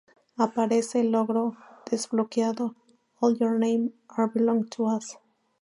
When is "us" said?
4.87-5.15